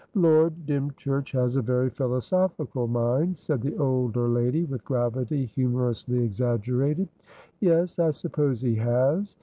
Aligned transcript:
"Lord 0.15 0.65
Dymchurch 0.65 1.31
has 1.33 1.55
a 1.57 1.61
very 1.61 1.91
philosophical 1.91 2.87
mind," 2.87 3.37
said 3.37 3.61
the 3.61 3.77
older 3.77 4.27
lady, 4.27 4.63
with 4.65 4.83
gravity 4.83 5.45
humorously 5.45 6.23
exaggerated. 6.23 7.07
"Yes, 7.59 7.99
I 7.99 8.09
suppose 8.09 8.61
he 8.61 8.73
has. 8.77 9.35